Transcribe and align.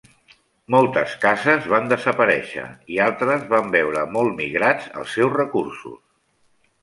Moltes 0.75 1.11
cases 1.25 1.67
van 1.73 1.89
desaparèixer 1.91 2.63
i 2.95 2.97
altres 3.07 3.45
van 3.53 3.69
veure 3.75 4.05
molt 4.15 4.35
migrats 4.41 4.87
els 5.03 5.13
seus 5.19 5.35
recursos. 5.37 6.01